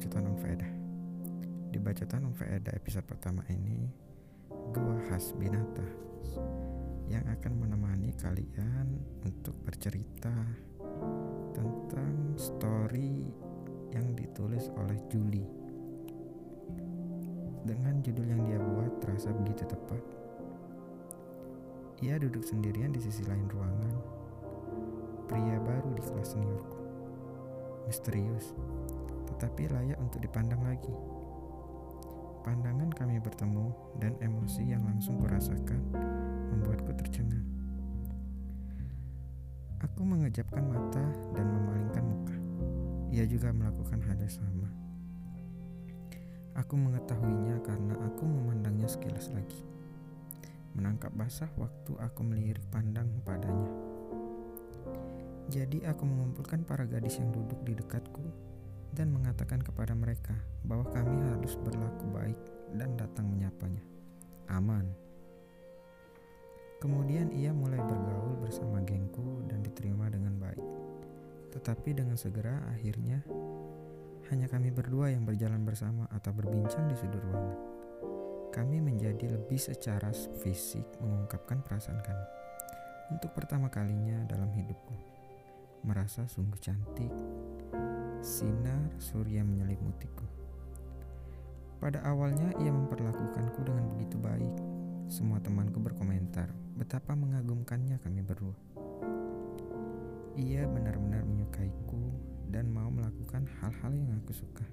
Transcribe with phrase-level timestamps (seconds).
[0.00, 0.72] Bacotan Unfaedah
[1.68, 3.84] Di Bacotan Unfaedah episode pertama ini
[4.48, 5.84] Gua Has Binata
[7.04, 8.96] Yang akan menemani kalian
[9.28, 10.32] untuk bercerita
[11.52, 13.28] Tentang story
[13.92, 15.44] yang ditulis oleh Julie
[17.68, 20.00] Dengan judul yang dia buat terasa begitu tepat.
[22.00, 23.94] Ia duduk sendirian di sisi lain ruangan.
[25.28, 26.80] Pria baru di kelas seniorku.
[27.84, 28.56] Misterius,
[29.40, 30.92] tetapi layak untuk dipandang lagi.
[32.44, 35.80] Pandangan kami bertemu dan emosi yang langsung kurasakan
[36.52, 37.48] membuatku tercengang.
[39.80, 41.00] Aku mengejapkan mata
[41.32, 42.36] dan memalingkan muka.
[43.16, 44.68] Ia juga melakukan hal yang sama.
[46.60, 49.64] Aku mengetahuinya karena aku memandangnya sekilas lagi.
[50.76, 53.72] Menangkap basah waktu aku melirik pandang padanya.
[55.48, 58.49] Jadi aku mengumpulkan para gadis yang duduk di dekatku
[58.94, 60.34] dan mengatakan kepada mereka
[60.66, 62.40] bahwa kami harus berlaku baik
[62.74, 63.82] dan datang menyapanya.
[64.50, 64.86] Aman.
[66.80, 70.64] Kemudian ia mulai bergaul bersama gengku dan diterima dengan baik.
[71.52, 73.20] Tetapi dengan segera akhirnya
[74.32, 77.58] hanya kami berdua yang berjalan bersama atau berbincang di sudut ruangan.
[78.50, 80.10] Kami menjadi lebih secara
[80.42, 82.26] fisik mengungkapkan perasaan kami.
[83.10, 85.20] Untuk pertama kalinya dalam hidupku
[85.84, 87.12] merasa sungguh cantik.
[88.20, 90.28] Sinar surya menyelimutiku.
[91.80, 94.52] Pada awalnya ia memperlakukanku dengan begitu baik.
[95.08, 98.52] Semua temanku berkomentar betapa mengagumkannya kami berdua.
[100.36, 102.12] Ia benar-benar menyukaiku
[102.52, 104.68] dan mau melakukan hal-hal yang aku suka.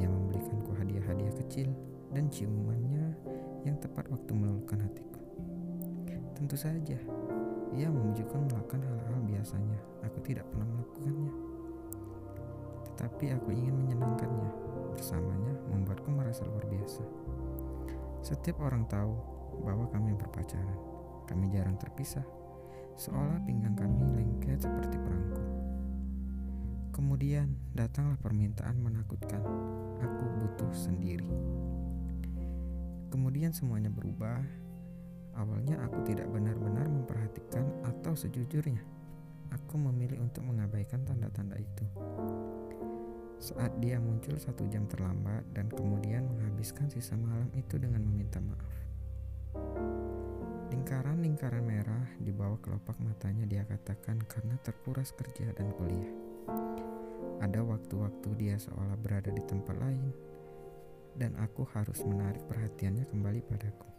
[0.00, 1.68] Ia membelikanku hadiah-hadiah kecil
[2.16, 3.12] dan ciumannya
[3.68, 5.20] yang tepat waktu meluluhkan hatiku.
[6.32, 6.96] Tentu saja,
[7.76, 9.78] ia memujukkan melakukan hal-hal biasanya.
[10.08, 11.53] Aku tidak pernah melakukannya.
[12.94, 14.50] Tetapi aku ingin menyenangkannya.
[14.94, 17.02] Bersamanya membuatku merasa luar biasa.
[18.22, 19.18] Setiap orang tahu
[19.66, 20.78] bahwa kami berpacaran.
[21.26, 22.22] Kami jarang terpisah.
[22.94, 25.42] Seolah pinggang kami lengket seperti perangku.
[26.94, 29.42] Kemudian datanglah permintaan menakutkan.
[29.98, 31.26] Aku butuh sendiri.
[33.10, 34.42] Kemudian semuanya berubah
[35.34, 38.78] Awalnya aku tidak benar-benar memperhatikan atau sejujurnya,
[39.74, 41.82] aku memilih untuk mengabaikan tanda-tanda itu.
[43.42, 48.74] Saat dia muncul satu jam terlambat dan kemudian menghabiskan sisa malam itu dengan meminta maaf.
[50.70, 56.14] Lingkaran-lingkaran merah di bawah kelopak matanya dia katakan karena terkuras kerja dan kuliah.
[57.42, 60.14] Ada waktu-waktu dia seolah berada di tempat lain,
[61.18, 63.90] dan aku harus menarik perhatiannya kembali padaku.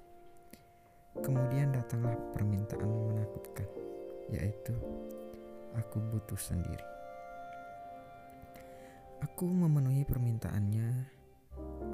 [1.19, 3.67] Kemudian datanglah permintaan menakutkan,
[4.31, 4.71] yaitu
[5.75, 6.83] aku butuh sendiri.
[9.23, 11.13] Aku memenuhi permintaannya.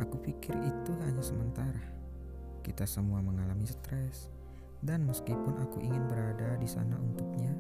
[0.01, 1.81] Aku pikir itu hanya sementara.
[2.61, 4.29] Kita semua mengalami stres,
[4.81, 7.53] dan meskipun aku ingin berada di sana untuknya,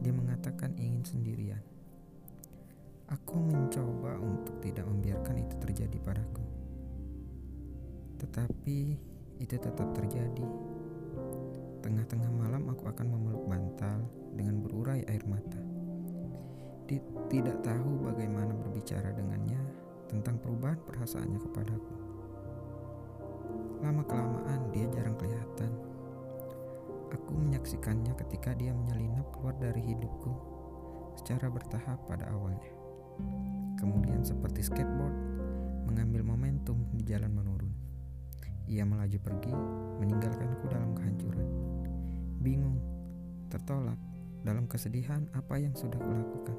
[0.00, 1.60] dia mengatakan ingin sendirian.
[3.12, 6.44] Aku mencoba untuk tidak membiarkan itu terjadi padaku,
[8.18, 8.98] tetapi
[9.38, 10.48] itu tetap terjadi
[11.86, 14.02] Tengah-tengah malam aku akan memeluk bantal
[14.36, 15.58] dengan berurai air mata.
[17.26, 19.58] Tidak tahu bagaimana berbicara dengannya
[20.06, 21.94] tentang perubahan perasaannya kepadaku.
[23.82, 25.72] Lama-kelamaan dia jarang kelihatan.
[27.10, 30.30] Aku menyaksikannya ketika dia menyelinap keluar dari hidupku
[31.18, 32.70] secara bertahap pada awalnya.
[33.80, 35.16] Kemudian seperti skateboard,
[35.90, 37.72] mengambil momentum di jalan menurun.
[38.70, 39.54] Ia melaju pergi,
[39.98, 41.46] meninggalkanku dalam kehancuran
[42.46, 42.78] bingung,
[43.50, 43.98] tertolak
[44.46, 46.54] dalam kesedihan apa yang sudah kulakukan.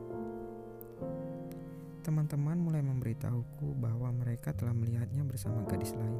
[2.03, 6.19] Teman-teman mulai memberitahuku bahwa mereka telah melihatnya bersama gadis lain.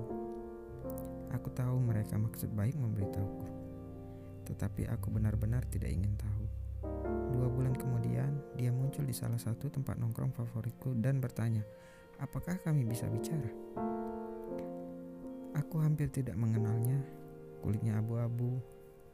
[1.35, 3.47] Aku tahu mereka maksud baik memberitahuku,
[4.47, 6.43] tetapi aku benar-benar tidak ingin tahu.
[7.35, 11.67] Dua bulan kemudian, dia muncul di salah satu tempat nongkrong favoritku dan bertanya,
[12.23, 13.51] "Apakah kami bisa bicara?"
[15.55, 17.03] Aku hampir tidak mengenalnya.
[17.59, 18.61] Kulitnya abu-abu,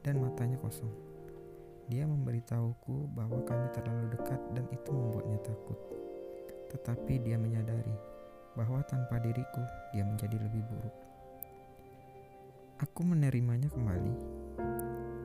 [0.04, 1.13] dan matanya kosong.
[1.92, 5.76] Dia memberitahuku bahwa kami terlalu dekat dan itu membuatnya takut.
[6.72, 7.92] Tetapi dia menyadari
[8.56, 9.60] bahwa tanpa diriku
[9.92, 10.96] dia menjadi lebih buruk.
[12.80, 14.14] Aku menerimanya kembali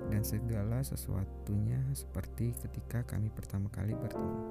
[0.10, 4.42] dan segala sesuatunya seperti ketika kami pertama kali bertemu.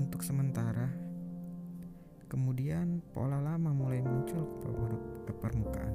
[0.00, 0.88] Untuk sementara,
[2.32, 4.44] kemudian pola lama mulai muncul
[5.28, 5.94] ke permukaan.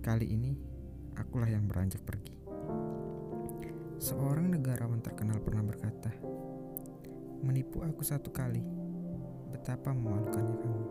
[0.00, 0.56] Kali ini,
[1.16, 2.36] akulah yang beranjak pergi.
[4.00, 6.12] Seorang negarawan terkenal pernah berkata,
[7.40, 8.60] Menipu aku satu kali,
[9.48, 10.84] betapa memalukannya kamu.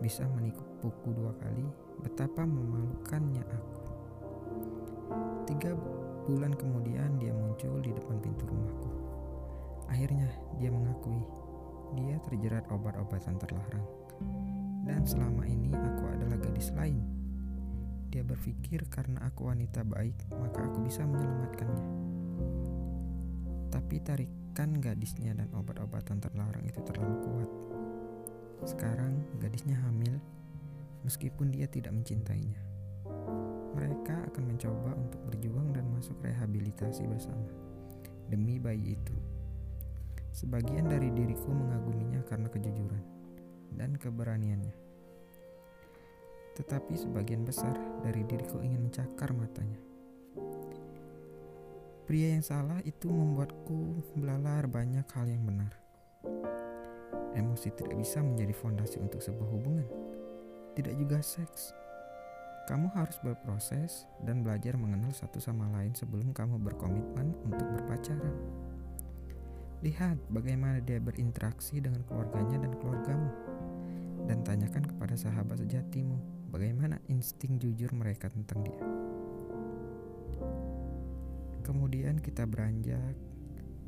[0.00, 1.68] Bisa menipuku dua kali,
[2.00, 3.80] betapa memalukannya aku.
[5.44, 5.76] Tiga
[6.24, 8.90] bulan kemudian dia muncul di depan pintu rumahku.
[9.92, 11.20] Akhirnya dia mengakui
[11.92, 13.86] dia terjerat obat-obatan terlarang.
[14.88, 17.21] Dan selama ini aku adalah gadis lain.
[18.12, 21.86] Dia berpikir karena aku wanita baik, maka aku bisa menyelamatkannya.
[23.72, 27.50] Tapi tarikan gadisnya dan obat-obatan terlarang itu terlalu kuat.
[28.68, 30.20] Sekarang gadisnya hamil,
[31.08, 32.60] meskipun dia tidak mencintainya.
[33.72, 37.48] Mereka akan mencoba untuk berjuang dan masuk rehabilitasi bersama
[38.28, 39.16] demi bayi itu.
[40.36, 43.04] Sebagian dari diriku mengaguminya karena kejujuran
[43.72, 44.91] dan keberaniannya.
[46.52, 47.72] Tetapi sebagian besar
[48.04, 49.80] dari diriku ingin mencakar matanya.
[52.02, 55.72] Pria yang salah itu membuatku belalar banyak hal yang benar.
[57.32, 59.88] Emosi tidak bisa menjadi fondasi untuk sebuah hubungan.
[60.76, 61.72] Tidak juga seks.
[62.68, 68.36] Kamu harus berproses dan belajar mengenal satu sama lain sebelum kamu berkomitmen untuk berpacaran.
[69.82, 73.30] Lihat bagaimana dia berinteraksi dengan keluarganya dan keluargamu.
[74.22, 78.84] Dan tanyakan kepada sahabat sejatimu bagaimana insting jujur mereka tentang dia.
[81.64, 83.16] Kemudian kita beranjak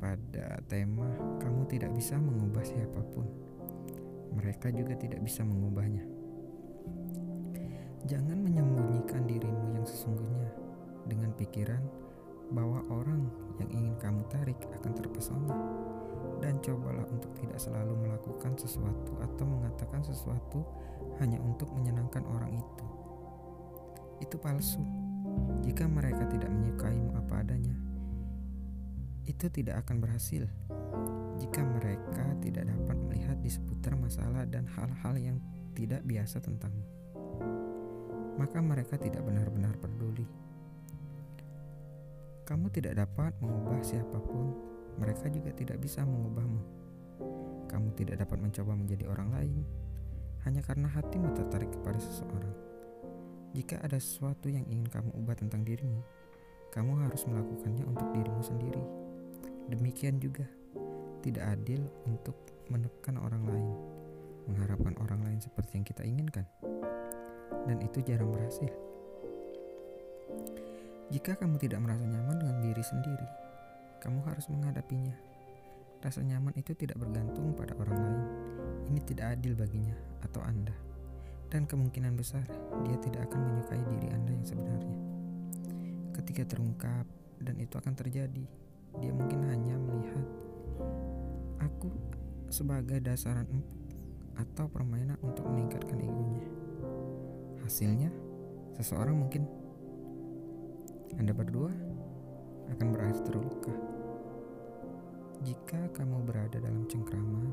[0.01, 1.07] pada tema
[1.37, 3.29] kamu tidak bisa mengubah siapa pun.
[4.33, 6.03] Mereka juga tidak bisa mengubahnya.
[8.09, 10.49] Jangan menyembunyikan dirimu yang sesungguhnya
[11.05, 11.81] dengan pikiran
[12.49, 13.29] bahwa orang
[13.61, 15.55] yang ingin kamu tarik akan terpesona
[16.43, 20.61] dan cobalah untuk tidak selalu melakukan sesuatu atau mengatakan sesuatu
[21.23, 22.85] hanya untuk menyenangkan orang itu.
[24.19, 24.83] Itu palsu.
[25.63, 27.75] Jika mereka tidak menyukaimu apa adanya,
[29.25, 30.45] itu tidak akan berhasil.
[31.41, 35.37] Jika mereka tidak dapat melihat di seputar masalah dan hal-hal yang
[35.75, 36.85] tidak biasa tentangmu,
[38.39, 40.44] maka mereka tidak benar-benar peduli.
[42.45, 44.53] Kamu tidak dapat mengubah siapa pun,
[45.01, 46.61] mereka juga tidak bisa mengubahmu.
[47.65, 49.65] Kamu tidak dapat mencoba menjadi orang lain
[50.45, 52.53] hanya karena hatimu tertarik kepada seseorang.
[53.57, 56.05] Jika ada sesuatu yang ingin kamu ubah tentang dirimu,
[56.69, 58.83] kamu harus melakukannya untuk dirimu sendiri.
[59.73, 60.45] Demikian juga,
[61.25, 62.37] tidak adil untuk
[62.69, 63.73] menekan orang lain,
[64.45, 66.45] mengharapkan orang lain seperti yang kita inginkan,
[67.65, 68.69] dan itu jarang berhasil.
[71.13, 73.27] Jika kamu tidak merasa nyaman dengan diri sendiri,
[74.01, 75.13] kamu harus menghadapinya.
[76.01, 78.25] Rasa nyaman itu tidak bergantung pada orang lain.
[78.89, 79.93] Ini tidak adil baginya
[80.25, 80.73] atau Anda.
[81.49, 82.45] Dan kemungkinan besar
[82.85, 84.97] dia tidak akan menyukai diri Anda yang sebenarnya.
[86.17, 87.05] Ketika terungkap
[87.41, 88.45] dan itu akan terjadi,
[88.97, 90.25] dia mungkin hanya melihat
[91.61, 91.93] aku
[92.49, 93.85] sebagai dasaran empuk
[94.35, 96.45] atau permainan untuk meningkatkan egonya.
[97.63, 98.11] Hasilnya,
[98.77, 99.47] seseorang mungkin
[101.15, 101.71] anda berdua
[102.75, 103.71] akan berakhir terluka.
[105.45, 107.51] Jika kamu berada dalam cengkraman,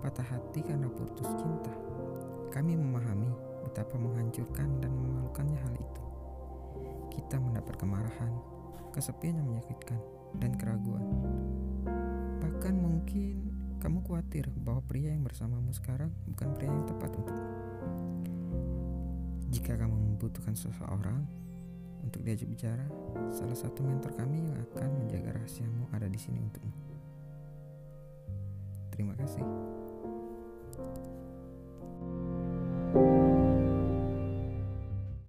[0.00, 1.74] patah hati karena putus cinta,
[2.54, 3.32] kami memahami
[3.66, 6.04] betapa menghancurkan dan memalukannya hal itu.
[7.18, 8.32] Kita mendapat kemarahan,
[8.94, 9.98] kesepian yang menyakitkan,
[10.38, 11.04] dan keraguan.
[12.40, 13.50] Bahkan mungkin
[13.82, 17.52] kamu khawatir bahwa pria yang bersamamu sekarang bukan pria yang tepat untukmu.
[19.52, 21.28] Jika kamu membutuhkan seseorang,
[22.04, 22.84] untuk diajak bicara,
[23.32, 26.72] salah satu mentor kami yang akan menjaga rahasiamu ada di sini untukmu.
[28.92, 29.42] Terima kasih.